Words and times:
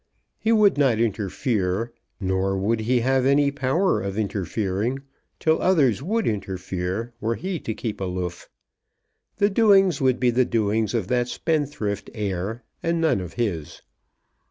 He 0.39 0.51
would 0.51 0.79
not 0.79 0.97
interfere, 0.99 1.93
nor 2.19 2.57
would 2.57 2.79
he 2.79 3.01
have 3.01 3.23
any 3.23 3.51
power 3.51 4.01
of 4.01 4.17
interfering, 4.17 5.03
till 5.39 5.61
others 5.61 6.01
would 6.01 6.25
interfere 6.25 7.13
were 7.21 7.35
he 7.35 7.59
to 7.59 7.75
keep 7.75 8.01
aloof. 8.01 8.49
The 9.37 9.51
doings 9.51 10.01
would 10.01 10.19
be 10.19 10.31
the 10.31 10.43
doings 10.43 10.95
of 10.95 11.07
that 11.09 11.27
spendthrift 11.27 12.09
heir, 12.15 12.63
and 12.81 12.99
none 12.99 13.21
of 13.21 13.33
his. 13.33 13.83